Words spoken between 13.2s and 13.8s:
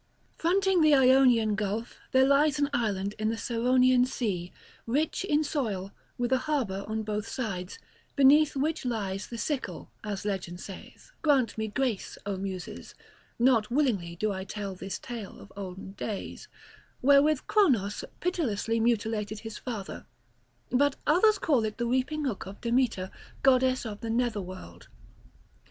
not